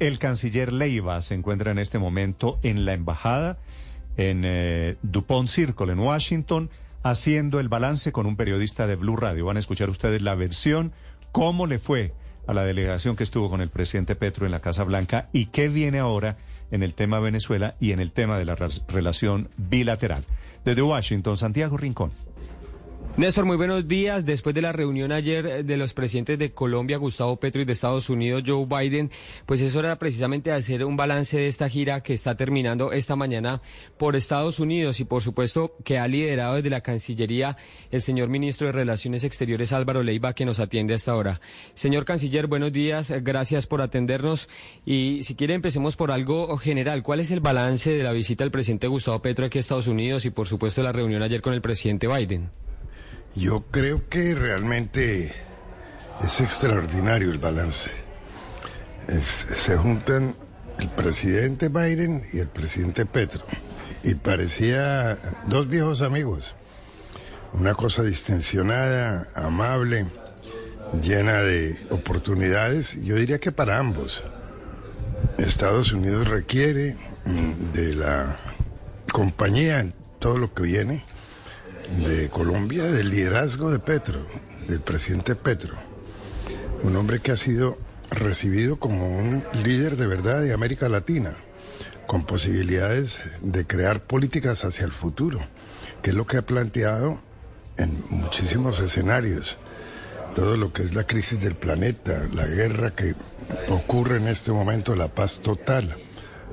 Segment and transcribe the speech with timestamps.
[0.00, 3.56] El canciller Leiva se encuentra en este momento en la embajada
[4.16, 6.70] en eh, DuPont Circle en Washington
[7.04, 9.46] haciendo el balance con un periodista de Blue Radio.
[9.46, 10.90] Van a escuchar ustedes la versión,
[11.30, 12.12] cómo le fue
[12.48, 15.68] a la delegación que estuvo con el presidente Petro en la Casa Blanca y qué
[15.68, 16.36] viene ahora
[16.72, 18.56] en el tema Venezuela y en el tema de la
[18.88, 20.24] relación bilateral.
[20.64, 22.10] Desde Washington, Santiago Rincón.
[23.20, 24.24] Néstor, muy buenos días.
[24.24, 28.08] Después de la reunión ayer de los presidentes de Colombia, Gustavo Petro, y de Estados
[28.08, 29.10] Unidos, Joe Biden,
[29.44, 33.60] pues eso era precisamente hacer un balance de esta gira que está terminando esta mañana
[33.98, 37.58] por Estados Unidos y por supuesto que ha liderado desde la Cancillería
[37.90, 41.42] el señor ministro de Relaciones Exteriores Álvaro Leiva que nos atiende hasta ahora.
[41.74, 43.12] Señor canciller, buenos días.
[43.22, 44.48] Gracias por atendernos.
[44.86, 47.02] Y si quiere empecemos por algo general.
[47.02, 50.24] ¿Cuál es el balance de la visita del presidente Gustavo Petro aquí a Estados Unidos
[50.24, 52.48] y por supuesto la reunión ayer con el presidente Biden?
[53.36, 55.32] Yo creo que realmente
[56.22, 57.90] es extraordinario el balance.
[59.22, 60.34] se juntan
[60.78, 63.44] el presidente Biden y el presidente Petro.
[64.02, 66.56] Y parecía dos viejos amigos.
[67.52, 70.06] Una cosa distensionada, amable,
[71.00, 72.98] llena de oportunidades.
[73.00, 74.24] Yo diría que para ambos.
[75.38, 78.38] Estados Unidos requiere mm, de la
[79.12, 81.04] compañía en todo lo que viene
[81.98, 84.26] de Colombia, del liderazgo de Petro,
[84.68, 85.74] del presidente Petro.
[86.82, 87.78] Un hombre que ha sido
[88.10, 91.34] recibido como un líder de verdad de América Latina,
[92.06, 95.40] con posibilidades de crear políticas hacia el futuro,
[96.02, 97.20] que es lo que ha planteado
[97.76, 99.58] en muchísimos escenarios.
[100.34, 103.14] Todo lo que es la crisis del planeta, la guerra que
[103.68, 105.96] ocurre en este momento, la paz total,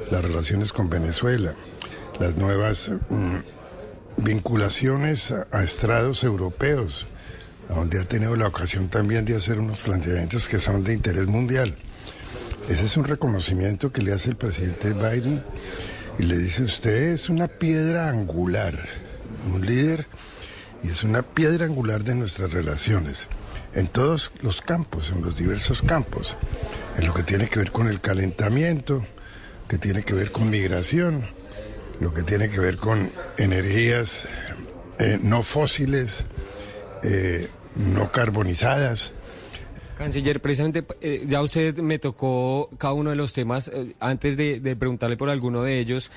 [0.10, 1.54] las relaciones con Venezuela,
[2.20, 2.92] las nuevas...
[3.10, 3.57] Mm,
[4.18, 7.08] vinculaciones a, estrados europeos,
[7.70, 11.76] donde ha tenido la ocasión también de hacer unos planteamientos que son de interés mundial.
[12.70, 15.44] Ese es un reconocimiento que le hace el presidente Biden
[16.20, 18.90] y le dice, usted es una piedra angular,
[19.54, 20.08] un líder,
[20.84, 23.28] y es una piedra angular de nuestras relaciones,
[23.73, 26.38] en todos los campos, en los diversos campos,
[26.98, 29.05] en lo que tiene que ver con el calentamiento,
[29.67, 31.28] que tiene que ver con migración,
[32.00, 34.28] lo que tiene que ver con energías
[35.00, 36.26] eh, no fósiles,
[37.04, 39.14] eh, no carbonizadas.
[39.98, 43.72] Canciller, precisamente eh, ya usted me tocó cada uno de los temas.
[44.00, 46.12] antes de, de, preguntarle por alguno de ellos,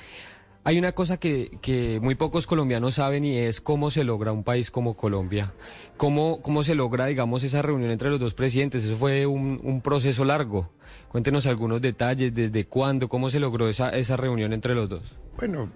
[0.63, 4.43] hay una cosa que, que, muy pocos colombianos saben y es cómo se logra un
[4.43, 5.53] país como Colombia.
[5.97, 8.83] Cómo, cómo se logra, digamos, esa reunión entre los dos presidentes.
[8.83, 10.71] Eso fue un, proceso largo.
[11.09, 15.15] Cuéntenos algunos detalles, desde cuándo, cómo se logró esa, esa reunión entre los dos.
[15.37, 15.71] Bueno,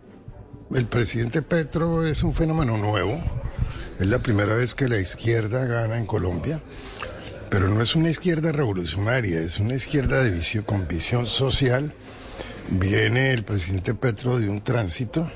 [0.74, 3.20] el presidente Petro es un fenómeno nuevo.
[4.00, 6.62] Es la primera vez que la izquierda gana en Colombia.
[7.50, 11.94] Pero no es una izquierda revolucionaria, es una izquierda de visión, con visión social
[12.70, 15.32] Viene el presidente Petro de un tránsito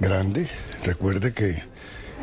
[0.00, 0.48] grande.
[0.82, 1.62] Recuerde que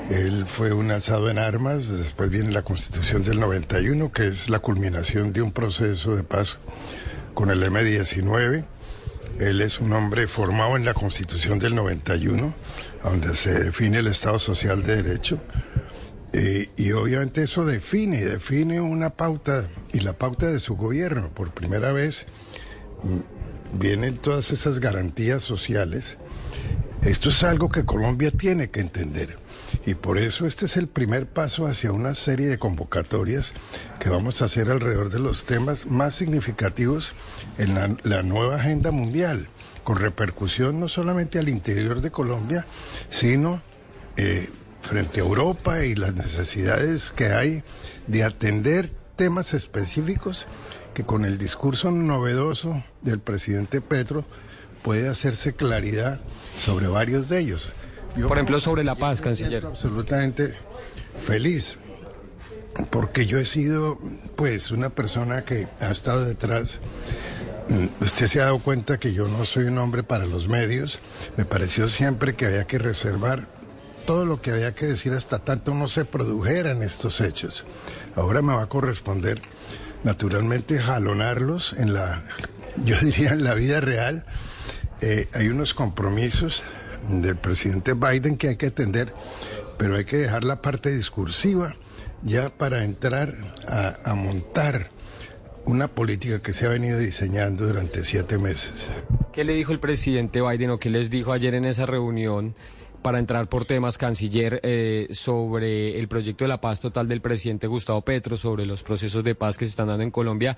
[0.09, 4.59] él fue un asado en armas, después viene la constitución del 91, que es la
[4.59, 6.57] culminación de un proceso de paz
[7.35, 8.65] con el M-19.
[9.39, 12.53] Él es un hombre formado en la constitución del 91,
[13.03, 15.39] donde se define el Estado Social de Derecho.
[16.33, 21.31] Eh, y obviamente eso define, define una pauta y la pauta de su gobierno.
[21.31, 22.25] Por primera vez
[23.73, 26.17] vienen todas esas garantías sociales.
[27.01, 29.37] Esto es algo que Colombia tiene que entender.
[29.85, 33.53] Y por eso este es el primer paso hacia una serie de convocatorias
[33.99, 37.13] que vamos a hacer alrededor de los temas más significativos
[37.57, 39.47] en la, nueva agenda mundial,
[39.83, 42.67] con repercusión no solamente al interior de Colombia,
[43.09, 43.63] sino
[44.17, 44.49] eh,
[44.83, 47.63] frente a Europa y las necesidades que hay
[48.07, 50.47] de atender temas específicos
[50.93, 54.25] que con el discurso novedoso del presidente Petro
[54.81, 56.21] puede hacerse claridad
[56.59, 57.69] sobre varios de ellos.
[58.15, 59.65] Por ejemplo, sobre la paz, canciller.
[59.65, 60.53] Absolutamente
[61.23, 61.77] feliz,
[62.89, 63.99] porque yo he sido,
[64.35, 66.81] pues, una persona que ha estado detrás.
[67.69, 70.99] Mm, usted se ha dado cuenta que yo no soy un hombre para los medios.
[71.37, 73.47] Me pareció siempre que había que reservar
[74.05, 77.63] todo lo que había que decir hasta tanto no se produjeran estos hechos.
[78.15, 79.41] Ahora me va a corresponder
[80.03, 82.23] naturalmente jalonarlos en la,
[82.83, 84.25] yo diría en la vida real.
[85.01, 86.63] Eh, hay unos compromisos
[87.09, 89.13] del presidente Biden que hay que atender,
[89.77, 91.75] pero hay que dejar la parte discursiva
[92.23, 93.35] ya para entrar
[93.67, 94.91] a, a montar
[95.65, 98.91] una política que se ha venido diseñando durante siete meses.
[99.33, 102.55] ¿Qué le dijo el presidente Biden o qué les dijo ayer en esa reunión
[103.01, 107.67] para entrar por temas, canciller, eh, sobre el proyecto de la paz total del presidente
[107.67, 110.55] Gustavo Petro, sobre los procesos de paz que se están dando en Colombia.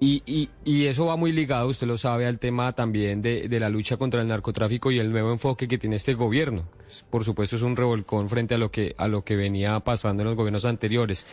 [0.00, 0.22] Y,
[0.64, 4.22] y, eso va muy ligado, usted lo sabe, al tema también de, la lucha contra
[4.22, 6.68] el narcotráfico y el nuevo enfoque que tiene este gobierno.
[7.10, 10.28] Por supuesto, es un revolcón frente a lo que, a lo que venía pasando en
[10.28, 11.26] los gobiernos anteriores.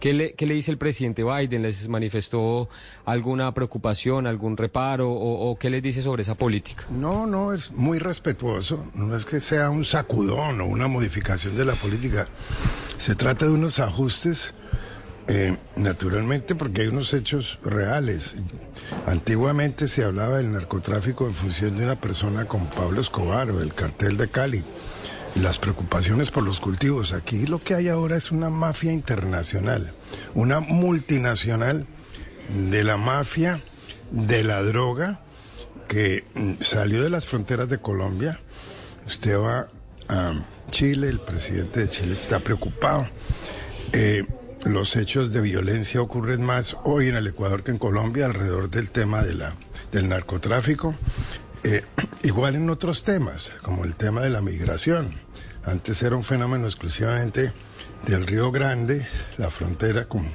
[0.00, 1.62] ¿Qué le, qué le dice el presidente Biden?
[1.62, 2.68] ¿Les manifestó
[3.04, 6.86] alguna preocupación, algún reparo o, qué les dice sobre esa política?
[6.90, 8.84] No, no, es muy respetuoso.
[8.94, 12.28] No es que sea un sacudón o una modificación de la política.
[12.98, 14.54] Se trata de unos ajustes,
[15.28, 18.36] eh, naturalmente, porque hay unos hechos reales.
[19.06, 23.74] Antiguamente se hablaba del narcotráfico en función de una persona como Pablo Escobar o del
[23.74, 24.64] cartel de Cali.
[25.34, 27.12] Las preocupaciones por los cultivos.
[27.12, 29.94] Aquí lo que hay ahora es una mafia internacional,
[30.34, 31.86] una multinacional
[32.70, 33.62] de la mafia,
[34.10, 35.22] de la droga,
[35.88, 36.24] que
[36.60, 38.40] salió de las fronteras de Colombia.
[39.06, 39.68] Usted va
[40.08, 40.34] a
[40.70, 43.08] Chile, el presidente de Chile está preocupado.
[43.92, 44.24] Eh,
[44.64, 48.90] los hechos de violencia ocurren más hoy en el Ecuador que en Colombia alrededor del
[48.90, 49.54] tema de la,
[49.90, 50.94] del narcotráfico.
[51.64, 51.82] Eh,
[52.22, 55.20] igual en otros temas, como el tema de la migración.
[55.64, 57.52] Antes era un fenómeno exclusivamente
[58.06, 59.06] del Río Grande,
[59.38, 60.26] la frontera con...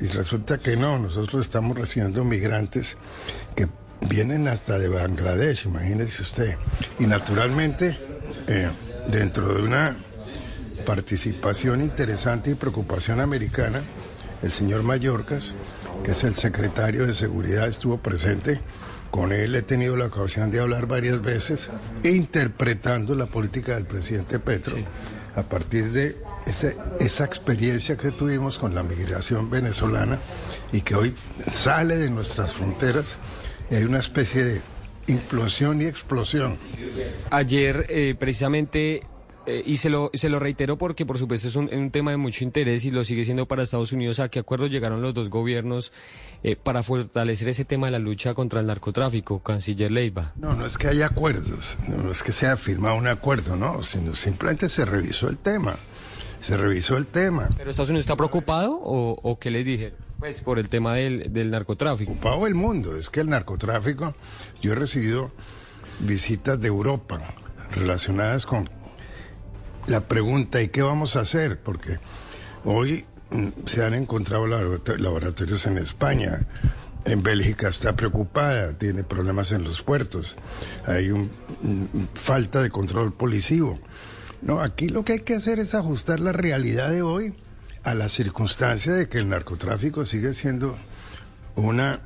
[0.00, 2.96] Y resulta que no, nosotros estamos recibiendo migrantes
[3.54, 3.68] que
[4.08, 6.56] vienen hasta de Bangladesh, imagínese usted.
[6.98, 7.96] Y naturalmente,
[8.48, 8.68] eh,
[9.06, 9.96] dentro de una
[10.84, 13.80] participación interesante y preocupación americana,
[14.42, 15.54] el señor Mallorcas,
[16.04, 18.60] que es el secretario de Seguridad, estuvo presente.
[19.12, 21.68] Con él he tenido la ocasión de hablar varias veces,
[22.02, 24.74] interpretando la política del presidente Petro.
[24.74, 24.86] Sí.
[25.36, 26.16] A partir de
[26.46, 30.18] ese, esa experiencia que tuvimos con la migración venezolana
[30.72, 31.14] y que hoy
[31.46, 33.18] sale de nuestras fronteras,
[33.70, 34.60] hay una especie de
[35.06, 36.56] implosión y explosión.
[37.30, 39.02] Ayer, eh, precisamente,
[39.44, 42.16] eh, y se lo, se lo reitero porque, por supuesto, es un, un, tema de
[42.16, 44.20] mucho interés y lo sigue siendo para Estados Unidos.
[44.20, 45.92] ¿A qué acuerdos llegaron los dos gobiernos
[46.44, 50.32] eh, para fortalecer ese tema de la lucha contra el narcotráfico, canciller Leiva?
[50.36, 53.82] No, no es que haya acuerdos, no es que se haya firmado un acuerdo, no,
[53.82, 55.76] sino simplemente se revisó el tema.
[56.40, 57.48] Se revisó el tema.
[57.56, 59.92] ¿Pero Estados Unidos está preocupado o, o qué les dije?
[60.18, 62.12] Pues por el tema del, del narcotráfico.
[62.12, 64.14] Preocupado el mundo, es que el narcotráfico,
[64.60, 65.32] yo he recibido
[66.00, 67.20] visitas de Europa
[67.72, 68.68] relacionadas con
[69.86, 71.60] la pregunta, ¿y qué vamos a hacer?
[71.60, 71.98] Porque
[72.64, 73.04] hoy
[73.66, 76.46] se han encontrado laboratorios en España.
[77.04, 80.36] En Bélgica está preocupada, tiene problemas en los puertos.
[80.86, 81.30] Hay un,
[82.14, 83.80] falta de control policivo.
[84.40, 87.34] No, aquí lo que hay que hacer es ajustar la realidad de hoy
[87.82, 90.78] a la circunstancia de que el narcotráfico sigue siendo
[91.56, 92.00] una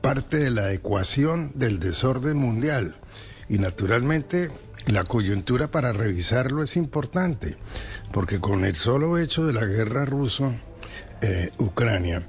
[0.00, 2.96] parte de la ecuación del desorden mundial.
[3.48, 4.50] Y naturalmente
[4.86, 7.56] la coyuntura para revisarlo es importante,
[8.12, 12.28] porque con el solo hecho de la guerra ruso-Ucrania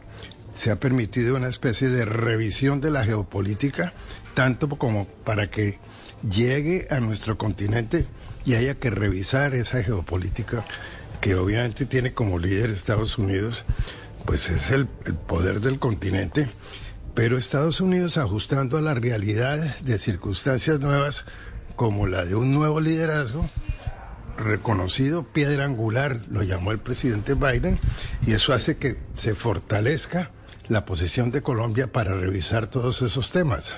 [0.55, 3.93] se ha permitido una especie de revisión de la geopolítica,
[4.33, 5.77] tanto como para que
[6.27, 8.07] llegue a nuestro continente
[8.43, 10.65] y haya que revisar esa geopolítica
[11.21, 13.65] que obviamente tiene como líder Estados Unidos,
[14.25, 16.49] pues es el, el poder del continente,
[17.13, 21.27] pero Estados Unidos ajustando a la realidad de circunstancias nuevas
[21.77, 23.49] como la de un nuevo liderazgo
[24.35, 27.79] reconocido, piedra angular, lo llamó el presidente Biden,
[28.25, 30.31] y eso hace que se fortalezca
[30.67, 33.73] la posición de Colombia para revisar todos esos temas.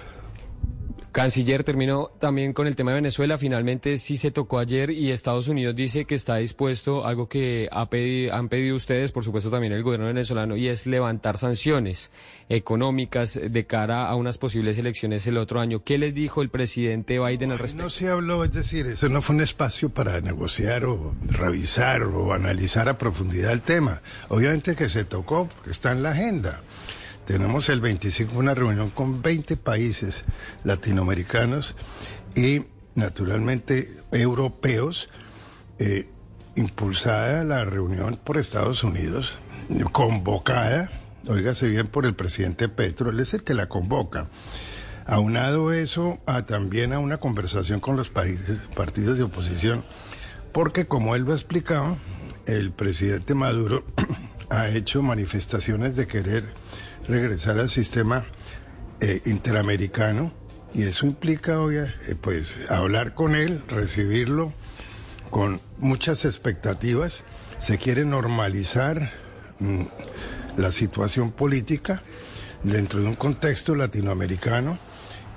[1.12, 3.38] Canciller, terminó también con el tema de Venezuela.
[3.38, 7.90] Finalmente sí se tocó ayer y Estados Unidos dice que está dispuesto, algo que ha
[7.90, 12.12] pedido, han pedido ustedes, por supuesto también el gobierno venezolano, y es levantar sanciones
[12.48, 15.84] económicas de cara a unas posibles elecciones el otro año.
[15.84, 17.84] ¿Qué les dijo el presidente Biden al respecto?
[17.84, 22.34] No se habló, es decir, eso no fue un espacio para negociar o revisar o
[22.34, 24.02] analizar a profundidad el tema.
[24.30, 26.62] Obviamente que se tocó porque está en la agenda.
[27.30, 30.26] Tenemos el 25 una reunión con 20 países
[30.64, 31.76] latinoamericanos
[32.34, 32.64] y
[32.96, 35.12] naturalmente europeos,
[35.78, 36.10] eh,
[36.56, 39.34] impulsada la reunión por Estados Unidos,
[39.92, 40.90] convocada,
[41.28, 44.28] oígase bien, por el presidente Petro, él es el que la convoca.
[45.06, 49.86] Aunado eso a, también a una conversación con los partidos de oposición,
[50.52, 51.96] porque como él lo ha explicado,
[52.48, 53.86] el presidente Maduro
[54.50, 56.44] ha hecho manifestaciones de querer
[57.08, 58.26] regresar al sistema
[59.00, 60.32] eh, interamericano
[60.74, 64.54] y eso implica, oye, eh, pues hablar con él, recibirlo
[65.30, 67.24] con muchas expectativas.
[67.60, 69.12] Se quiere normalizar
[69.60, 69.84] mm,
[70.58, 72.02] la situación política
[72.64, 74.78] dentro de un contexto latinoamericano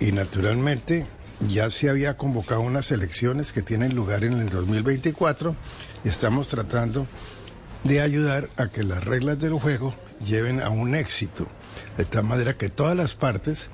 [0.00, 1.06] y naturalmente
[1.48, 5.56] ya se había convocado unas elecciones que tienen lugar en el 2024
[6.04, 7.06] y estamos tratando
[7.84, 11.48] de ayudar a que las reglas del juego lleven a un éxito,
[11.96, 13.70] de tal manera que todas las partes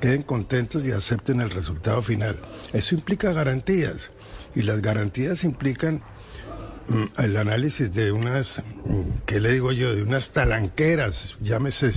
[0.00, 2.38] queden contentos y acepten el resultado final.
[2.72, 4.10] Eso implica garantías
[4.54, 6.02] y las garantías implican
[6.88, 9.94] mm, el análisis de unas, mm, ¿qué le digo yo?
[9.94, 11.90] De unas talanqueras, llámese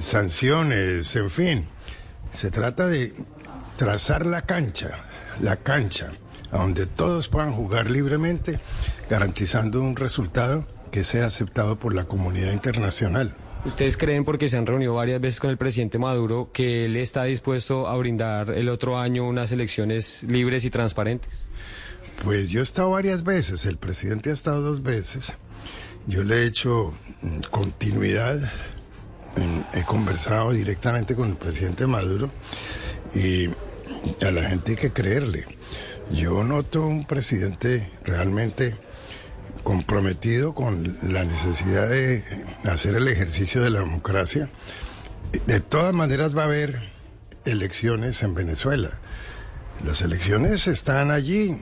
[0.00, 1.68] sanciones, en fin.
[2.32, 3.14] Se trata de
[3.76, 5.04] trazar la cancha,
[5.40, 6.12] la cancha,
[6.54, 8.60] a donde todos puedan jugar libremente,
[9.10, 13.34] garantizando un resultado que sea aceptado por la comunidad internacional.
[13.64, 17.24] ¿Ustedes creen, porque se han reunido varias veces con el presidente Maduro, que él está
[17.24, 21.32] dispuesto a brindar el otro año unas elecciones libres y transparentes?
[22.22, 25.32] Pues yo he estado varias veces, el presidente ha estado dos veces.
[26.06, 26.92] Yo le he hecho
[27.22, 28.38] mm, continuidad,
[29.36, 32.30] mm, he conversado directamente con el presidente Maduro
[33.12, 33.48] y
[34.20, 35.46] a la gente hay que creerle.
[36.12, 38.76] Yo noto un presidente realmente
[39.62, 42.22] comprometido con la necesidad de
[42.64, 44.50] hacer el ejercicio de la democracia.
[45.46, 46.80] De todas maneras va a haber
[47.44, 48.98] elecciones en Venezuela.
[49.84, 51.56] Las elecciones están allí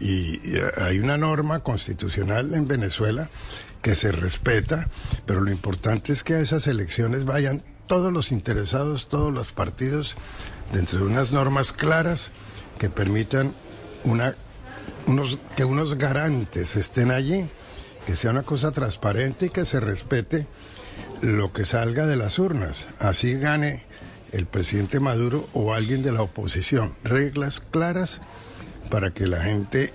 [0.00, 0.40] y
[0.76, 3.30] hay una norma constitucional en Venezuela
[3.82, 4.88] que se respeta,
[5.26, 10.16] pero lo importante es que a esas elecciones vayan todos los interesados, todos los partidos,
[10.72, 12.30] dentro de unas normas claras
[12.78, 13.54] que permitan
[14.04, 14.36] una,
[15.06, 17.48] unos, que unos garantes estén allí,
[18.06, 20.46] que sea una cosa transparente y que se respete
[21.20, 22.88] lo que salga de las urnas.
[22.98, 23.84] Así gane
[24.32, 26.96] el presidente Maduro o alguien de la oposición.
[27.04, 28.20] Reglas claras
[28.90, 29.92] para que la gente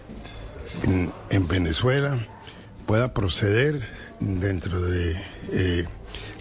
[0.84, 2.28] en, en Venezuela
[2.86, 3.88] pueda proceder
[4.20, 5.86] dentro de eh,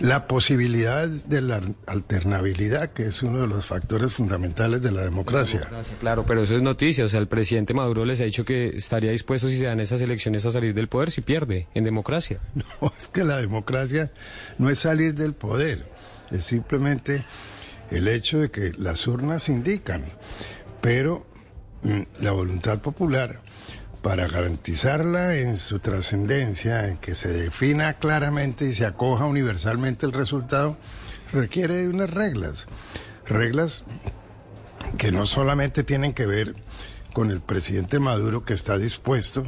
[0.00, 5.68] la posibilidad de la alternabilidad, que es uno de los factores fundamentales de la democracia.
[6.00, 7.04] Claro, pero eso es noticia.
[7.04, 10.00] O sea, el presidente Maduro les ha dicho que estaría dispuesto, si se dan esas
[10.00, 12.40] elecciones, a salir del poder si pierde en democracia.
[12.80, 14.12] No, es que la democracia
[14.58, 15.90] no es salir del poder,
[16.30, 17.24] es simplemente
[17.90, 20.04] el hecho de que las urnas indican,
[20.80, 21.26] pero
[21.82, 23.40] mm, la voluntad popular
[24.02, 30.12] para garantizarla en su trascendencia, en que se defina claramente y se acoja universalmente el
[30.12, 30.76] resultado,
[31.32, 32.66] requiere de unas reglas.
[33.26, 33.84] Reglas
[34.96, 36.54] que no solamente tienen que ver
[37.12, 39.44] con el presidente Maduro que está dispuesto,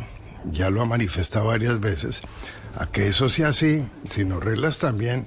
[0.50, 2.22] ya lo ha manifestado varias veces,
[2.76, 5.26] a que eso sea así, sino reglas también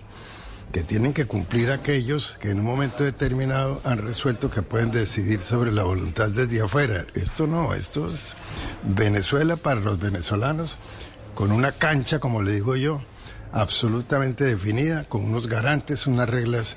[0.74, 5.40] que tienen que cumplir aquellos que en un momento determinado han resuelto que pueden decidir
[5.40, 7.06] sobre la voluntad desde afuera.
[7.14, 8.36] Esto no, esto es
[8.82, 10.78] Venezuela para los venezolanos,
[11.36, 13.04] con una cancha, como le digo yo,
[13.52, 16.76] absolutamente definida, con unos garantes, unas reglas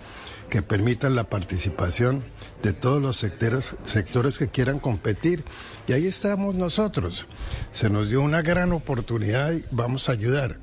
[0.51, 2.23] que permitan la participación
[2.63, 5.43] de todos los sectores, sectores que quieran competir.
[5.89, 7.27] Y ahí estamos nosotros.
[7.73, 10.59] Se nos dio una gran oportunidad y vamos a ayudar.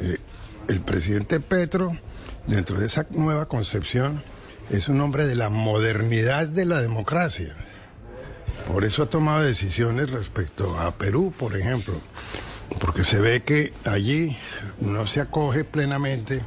[0.00, 0.16] Eh,
[0.68, 1.96] el presidente Petro
[2.46, 4.22] dentro de esa nueva concepción,
[4.70, 7.54] es un hombre de la modernidad de la democracia.
[8.72, 11.94] Por eso ha tomado decisiones respecto a Perú, por ejemplo,
[12.80, 14.36] porque se ve que allí
[14.80, 16.42] no se acoge plenamente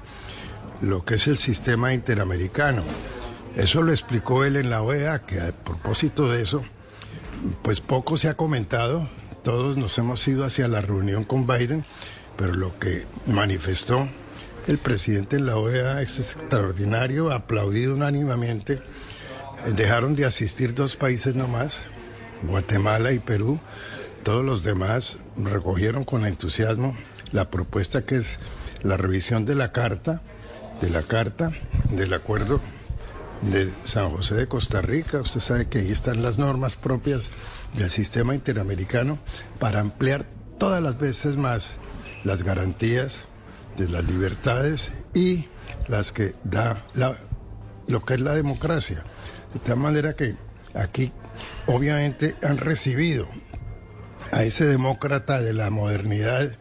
[0.82, 2.84] lo que es el sistema interamericano.
[3.56, 6.63] Eso lo explicó él en la OEA, que a propósito de eso,
[7.62, 9.10] pues poco se ha comentado,
[9.44, 11.86] todos nos hemos ido hacia la reunión con Biden,
[12.38, 14.10] pero lo que manifestó
[14.69, 18.79] el presidente en la OEA es extraordinario, aplaudido unánimemente.
[19.75, 21.81] Dejaron de asistir dos países nomás,
[22.43, 23.59] Guatemala y Perú.
[24.21, 26.95] Todos los demás recogieron con entusiasmo
[27.31, 28.38] la propuesta que es
[28.83, 30.21] la revisión de la carta,
[30.81, 31.51] de la carta
[31.89, 32.61] del acuerdo
[33.41, 35.19] de San José de Costa Rica.
[35.19, 37.31] Usted sabe que ahí están las normas propias
[37.73, 39.17] del sistema interamericano
[39.57, 40.27] para ampliar
[40.59, 41.71] todas las veces más
[42.23, 43.23] las garantías
[43.79, 45.45] de las libertades y
[45.88, 47.17] las que da la,
[47.88, 49.03] lo que es la democracia.
[49.53, 50.36] De tal manera que
[50.75, 51.12] aquí
[51.65, 53.27] obviamente han recibido
[54.31, 56.51] a ese demócrata de la modernidad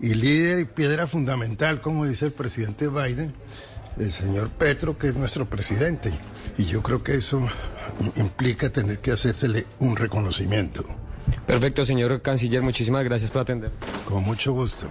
[0.00, 3.34] y líder y piedra fundamental, como dice el presidente Biden,
[3.98, 6.10] el señor Petro, que es nuestro presidente.
[6.56, 7.46] Y yo creo que eso
[8.16, 10.84] implica tener que hacérsele un reconocimiento.
[11.46, 13.70] Perfecto, señor canciller, muchísimas gracias por atender.
[14.08, 14.88] Con mucho gusto.